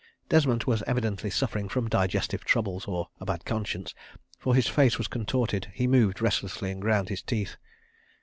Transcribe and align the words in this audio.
Desmont 0.29 0.65
was 0.65 0.81
evidently 0.87 1.29
suffering 1.29 1.69
from 1.69 1.87
digestive 1.87 2.43
troubles 2.43 2.85
or 2.85 3.09
a 3.19 3.25
bad 3.27 3.45
conscience, 3.45 3.93
for 4.39 4.55
his 4.55 4.65
face 4.67 4.97
was 4.97 5.07
contorted, 5.07 5.69
he 5.75 5.85
moved 5.85 6.23
restlessly 6.23 6.71
and 6.71 6.81
ground 6.81 7.09
his 7.09 7.21
teeth. 7.21 7.55